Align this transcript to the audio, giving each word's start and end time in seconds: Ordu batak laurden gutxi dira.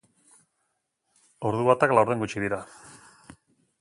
Ordu 1.49 1.67
batak 1.69 1.93
laurden 1.99 2.25
gutxi 2.25 2.43
dira. 2.47 2.61